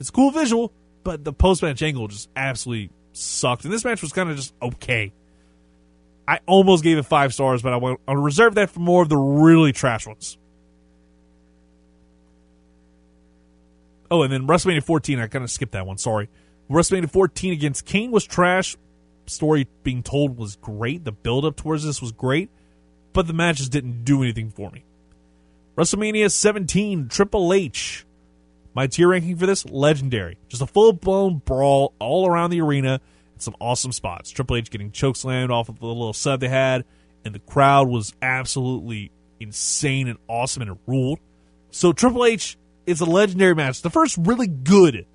[0.00, 0.72] It's a cool visual,
[1.04, 3.64] but the post match angle just absolutely sucked.
[3.64, 5.12] And this match was kind of just okay.
[6.26, 9.08] I almost gave it five stars, but I want to reserve that for more of
[9.08, 10.36] the really trash ones.
[14.10, 15.98] Oh, and then WrestleMania 14, I kind of skipped that one.
[15.98, 16.28] Sorry.
[16.70, 18.76] WrestleMania 14 against Kane was trash.
[19.26, 21.04] Story being told was great.
[21.04, 22.50] The build up towards this was great,
[23.12, 24.84] but the matches didn't do anything for me.
[25.78, 28.04] WrestleMania 17, Triple H
[28.74, 30.38] my tier ranking for this legendary.
[30.48, 33.00] Just a full blown brawl all around the arena
[33.32, 34.30] and some awesome spots.
[34.30, 36.84] Triple H getting chokeslammed off of the little sub they had,
[37.24, 41.20] and the crowd was absolutely insane and awesome and it ruled.
[41.70, 43.82] So Triple H is a legendary match.
[43.82, 45.06] The first really good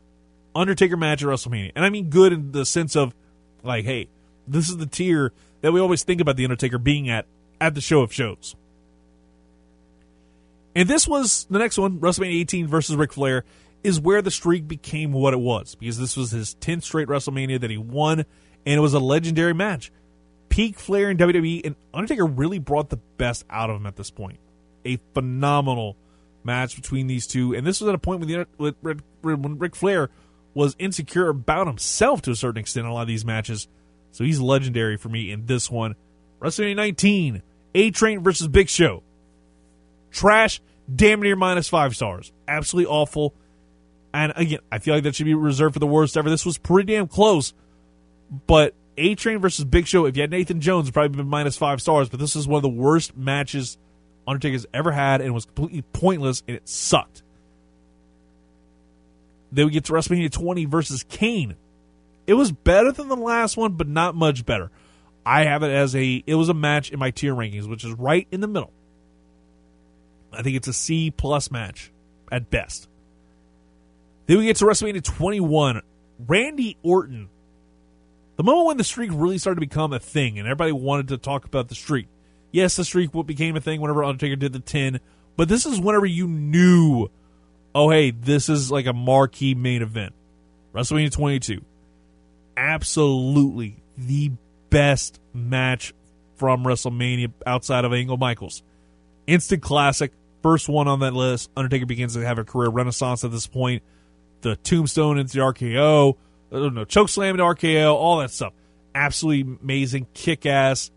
[0.56, 1.74] Undertaker match at WrestleMania.
[1.76, 3.14] And I mean good in the sense of
[3.64, 4.08] like, hey,
[4.48, 7.26] this is the tier that we always think about the Undertaker being at
[7.60, 8.56] at the show of shows.
[10.76, 13.44] And this was the next one, WrestleMania 18 versus Ric Flair,
[13.84, 17.60] is where the streak became what it was because this was his 10th straight WrestleMania
[17.62, 19.92] that he won, and it was a legendary match.
[20.50, 24.12] Peak Flair in WWE, and Undertaker really brought the best out of him at this
[24.12, 24.40] point.
[24.86, 25.98] A phenomenal
[26.44, 30.10] match between these two, and this was at a point when, the, when Ric Flair
[30.54, 33.68] was insecure about himself to a certain extent in a lot of these matches.
[34.12, 35.96] So he's legendary for me in this one.
[36.40, 37.42] WrestleMania 19,
[37.76, 39.02] A Train versus Big Show.
[40.14, 40.62] Trash,
[40.94, 42.32] damn near minus five stars.
[42.48, 43.34] Absolutely awful.
[44.14, 46.30] And again, I feel like that should be reserved for the worst ever.
[46.30, 47.54] This was pretty damn close.
[48.48, 51.82] But A Train versus Big Show, if you had Nathan Jones, probably been minus five
[51.82, 52.10] stars.
[52.10, 53.78] But this is one of the worst matches
[54.28, 57.24] Undertaker's ever had and was completely pointless and it sucked.
[59.52, 61.56] Then we get to WrestleMania 20 versus Kane.
[62.26, 64.72] It was better than the last one, but not much better.
[65.26, 67.94] I have it as a it was a match in my tier rankings, which is
[67.94, 68.72] right in the middle.
[70.36, 71.92] I think it's a C plus match
[72.32, 72.88] at best.
[74.26, 75.82] Then we get to WrestleMania 21.
[76.26, 77.30] Randy Orton.
[78.36, 81.18] The moment when the streak really started to become a thing and everybody wanted to
[81.18, 82.08] talk about the streak.
[82.52, 85.00] Yes, the streak became a thing whenever Undertaker did the 10,
[85.36, 87.10] but this is whenever you knew,
[87.74, 90.14] oh, hey, this is like a marquee main event.
[90.74, 91.64] WrestleMania 22.
[92.56, 94.32] Absolutely the
[94.70, 95.94] best match
[96.36, 98.64] from WrestleMania outside of Angle Michaels.
[99.28, 100.12] Instant classic,
[100.44, 101.50] first one on that list.
[101.58, 103.82] Undertaker begins to have a career renaissance at this point.
[104.42, 105.40] The tombstone into the
[106.60, 108.54] don't know, oh, choke slam into RKO, all that stuff.
[108.94, 110.92] Absolutely amazing, kick ass,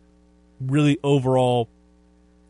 [0.61, 1.71] really overall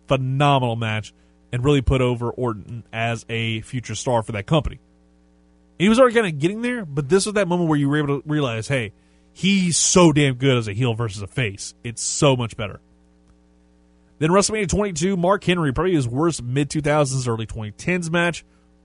[0.09, 1.13] phenomenal match,
[1.53, 4.81] and really put over Orton as a future star for that company.
[5.79, 7.99] He was already kind of getting there, but this was that moment where you were
[7.99, 8.93] able to realize, hey,
[9.33, 11.75] he's so damn good as a heel versus a face.
[11.85, 12.81] It's so much better.
[14.19, 18.45] Then WrestleMania 22, Mark Henry, probably his worst mid 2000s, early 2010s match,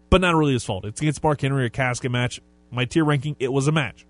[0.10, 0.86] but not really his fault.
[0.86, 2.42] It's against Mark Henry, a casket match.
[2.70, 4.06] My tier ranking, it was a match.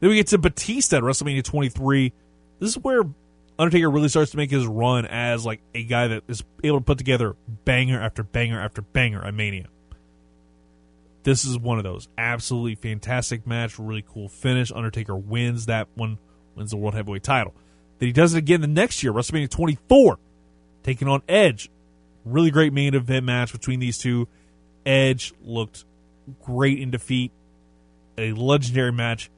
[0.00, 2.12] Then we get to Batista at WrestleMania 23.
[2.58, 3.02] This is where
[3.58, 6.84] Undertaker really starts to make his run as like a guy that is able to
[6.84, 9.66] put together banger after banger after banger at Mania.
[11.22, 14.72] This is one of those absolutely fantastic match, really cool finish.
[14.72, 16.18] Undertaker wins that one,
[16.54, 17.54] wins the World Heavyweight title.
[18.00, 20.18] Then he does it again the next year, WrestleMania 24,
[20.82, 21.70] taking on Edge.
[22.24, 24.26] Really great main event match between these two.
[24.84, 25.84] Edge looked
[26.42, 27.30] great in defeat.
[28.18, 29.30] A legendary match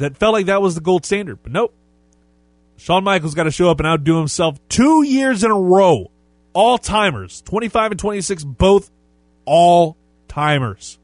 [0.00, 1.74] that felt like that was the gold standard, but nope.
[2.76, 6.10] Shawn Michaels got to show up and outdo himself two years in a row.
[6.52, 8.90] All timers, 25 and 26, both
[9.44, 10.98] all timers.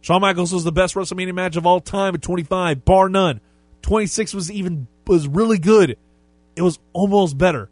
[0.00, 3.40] Shawn Michaels was the best WrestleMania match of all time at 25, bar none.
[3.82, 5.96] 26 was even was really good.
[6.56, 7.70] It was almost better.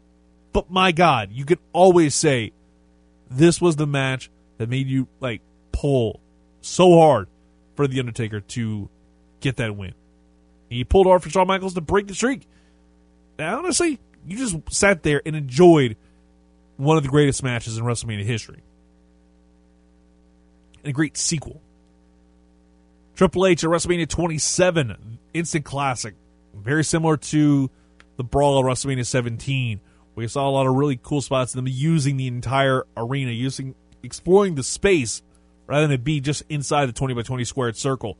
[0.53, 2.53] But my God, you could always say
[3.29, 6.19] this was the match that made you like pull
[6.61, 7.27] so hard
[7.75, 8.89] for the Undertaker to
[9.39, 9.93] get that win.
[10.69, 12.47] He pulled hard for Shawn Michaels to break the streak.
[13.37, 15.95] Now, honestly, you just sat there and enjoyed
[16.77, 18.63] one of the greatest matches in WrestleMania history
[20.83, 21.61] and a great sequel.
[23.15, 26.15] Triple H at WrestleMania 27, instant classic,
[26.61, 27.69] very similar to
[28.17, 29.79] the Brawl of WrestleMania 17.
[30.15, 34.55] We saw a lot of really cool spots, them using the entire arena, using exploring
[34.55, 35.21] the space
[35.67, 38.17] rather than it be just inside the 20 by 20 squared circle.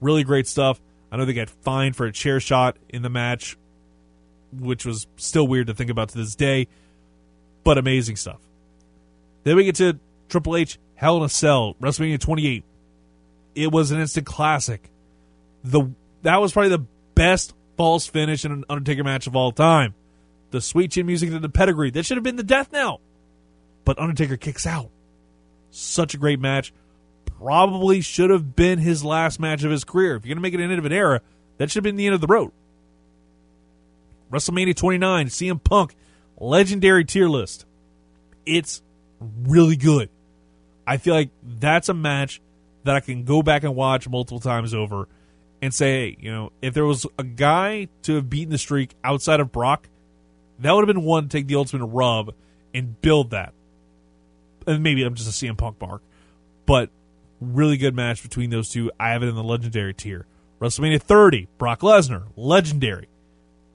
[0.00, 0.80] Really great stuff.
[1.10, 3.56] I know they got fined for a chair shot in the match,
[4.52, 6.68] which was still weird to think about to this day,
[7.64, 8.40] but amazing stuff.
[9.44, 9.98] Then we get to
[10.28, 12.64] Triple H Hell in a Cell, WrestleMania 28.
[13.54, 14.90] It was an instant classic.
[15.64, 15.90] The
[16.22, 19.94] that was probably the best false finish in an Undertaker match of all time.
[20.50, 21.90] The sweet chin music to the pedigree.
[21.90, 23.00] That should have been the death knell.
[23.84, 24.90] But Undertaker kicks out.
[25.70, 26.74] Such a great match.
[27.38, 30.16] Probably should have been his last match of his career.
[30.16, 31.20] If you're going to make it an end of an era,
[31.56, 32.50] that should have been the end of the road.
[34.32, 35.94] WrestleMania 29, CM Punk,
[36.38, 37.64] legendary tier list.
[38.44, 38.82] It's
[39.20, 40.10] really good.
[40.86, 42.40] I feel like that's a match
[42.84, 45.08] that I can go back and watch multiple times over
[45.60, 48.94] and say, hey, you know, if there was a guy to have beaten the streak
[49.02, 49.88] outside of Brock,
[50.60, 52.34] that would have been one to take the ultimate rub
[52.74, 53.52] and build that.
[54.66, 56.02] And maybe I'm just a CM Punk mark,
[56.66, 56.90] but
[57.40, 58.90] really good match between those two.
[58.98, 60.26] I have it in the legendary tier.
[60.60, 63.08] WrestleMania 30, Brock Lesnar, legendary.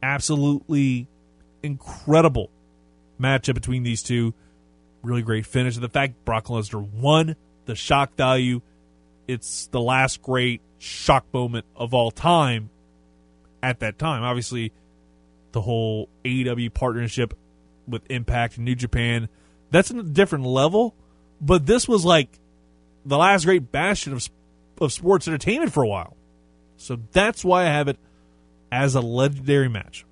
[0.01, 1.07] Absolutely
[1.61, 2.49] incredible
[3.19, 4.33] matchup between these two
[5.01, 5.75] really great finish.
[5.75, 7.35] And the fact Brock Lesnar won
[7.65, 8.61] the shock value,
[9.27, 12.69] it's the last great shock moment of all time
[13.61, 14.23] at that time.
[14.23, 14.71] Obviously,
[15.51, 17.33] the whole AEW partnership
[17.87, 19.29] with Impact and New Japan,
[19.71, 20.95] that's a different level.
[21.41, 22.39] But this was like
[23.05, 24.29] the last great bastion of,
[24.79, 26.15] of sports entertainment for a while.
[26.77, 27.97] So that's why I have it
[28.71, 30.05] as a legendary match.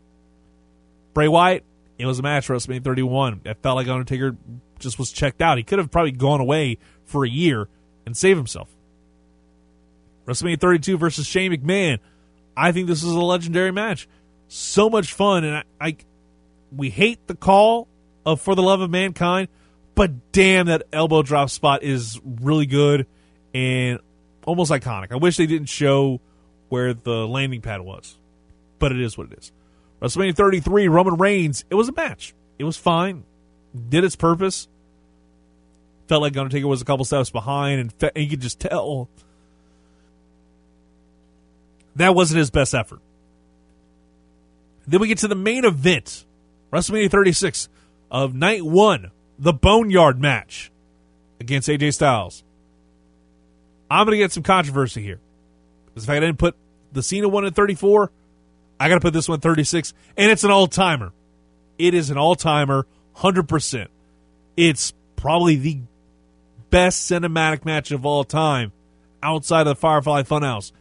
[1.13, 1.63] Bray Wyatt,
[1.97, 3.41] it was a match for WrestleMania 31.
[3.45, 4.35] It felt like Undertaker
[4.79, 5.57] just was checked out.
[5.57, 7.67] He could have probably gone away for a year
[8.05, 8.69] and save himself.
[10.25, 11.99] WrestleMania 32 versus Shane McMahon.
[12.55, 14.07] I think this is a legendary match.
[14.47, 15.97] so much fun, and I, I
[16.75, 17.87] we hate the call
[18.25, 19.47] of For the Love of Mankind,
[19.95, 23.07] but damn, that elbow drop spot is really good
[23.53, 23.99] and
[24.45, 25.11] almost iconic.
[25.11, 26.21] I wish they didn't show
[26.69, 28.17] where the landing pad was,
[28.79, 29.51] but it is what it is.
[30.01, 31.65] WrestleMania 33, Roman Reigns.
[31.69, 32.33] It was a match.
[32.57, 33.23] It was fine.
[33.89, 34.67] Did its purpose.
[36.07, 39.09] Felt like Undertaker was a couple steps behind, and, fe- and you could just tell
[41.95, 42.99] that wasn't his best effort.
[44.87, 46.25] Then we get to the main event,
[46.71, 47.69] WrestleMania 36
[48.09, 50.71] of night one, the Boneyard match
[51.39, 52.43] against AJ Styles.
[53.89, 55.19] I'm going to get some controversy here.
[55.87, 56.55] Because if I didn't put
[56.93, 58.11] the Cena one at 34,
[58.79, 61.11] I got to put this one 36, and it's an all timer.
[61.77, 62.87] It is an all timer,
[63.17, 63.87] 100%.
[64.55, 65.79] It's probably the
[66.69, 68.71] best cinematic match of all time
[69.21, 70.71] outside of the Firefly Funhouse.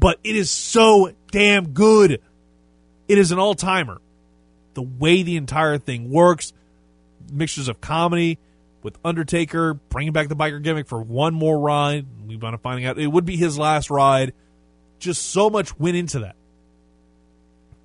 [0.00, 2.22] But it is so damn good.
[3.06, 4.00] It is an all timer.
[4.74, 6.52] The way the entire thing works,
[7.30, 8.38] mixtures of comedy
[8.82, 12.06] with Undertaker bringing back the biker gimmick for one more ride.
[12.26, 14.32] We want to finding out it would be his last ride.
[14.98, 16.36] Just so much went into that.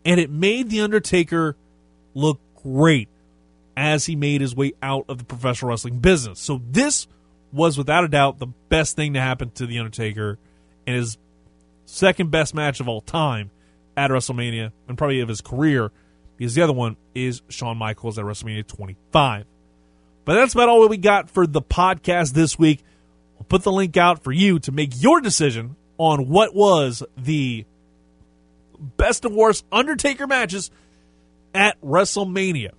[0.06, 1.58] And it made the Undertaker
[2.14, 3.10] look great
[3.76, 6.40] as he made his way out of the professional wrestling business.
[6.40, 7.08] So this
[7.52, 10.38] was without a doubt the best thing to happen to the Undertaker
[10.88, 11.18] and his
[11.86, 13.52] second best match of all time
[13.98, 15.92] at WrestleMania and probably of his career
[16.38, 19.46] because the other one is Shawn Michaels at WrestleMania 25.
[20.26, 22.84] But that's about all we got for the podcast this week.
[23.36, 27.66] We'll put the link out for you to make your decision on what was the
[28.98, 30.72] best and worst Undertaker matches
[31.54, 32.72] at WrestleMania.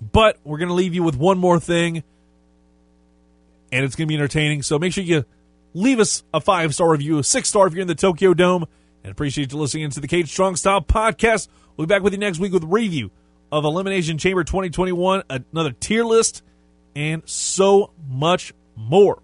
[0.00, 2.02] But we're going to leave you with one more thing,
[3.70, 4.62] and it's going to be entertaining.
[4.62, 5.24] So make sure you
[5.74, 8.66] leave us a five star review, a six star if you're in the Tokyo Dome,
[9.04, 11.48] and appreciate you listening to the Cage Strong Style podcast.
[11.76, 13.10] We'll be back with you next week with review
[13.50, 16.42] of Elimination Chamber 2021, another tier list,
[16.96, 19.22] and so much more.